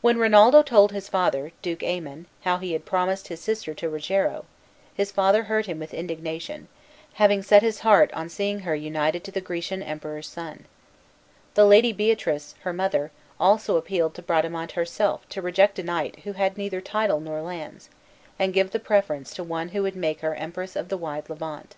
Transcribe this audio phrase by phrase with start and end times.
[0.00, 4.44] When Rinaldo told his father, Duke Aymon, how he had promised his sister to Rogero,
[4.94, 6.68] his father heard him with indignation,
[7.14, 10.66] having set his heart on seeing her united to the Grecian Emperor's son.
[11.54, 13.10] The Lady Beatrice, her mother,
[13.40, 17.88] also appealed to Bradamante herself to reject a knight who had neither title nor lands,
[18.38, 21.74] and give the preference to one who would make her Empress of the wide Levant.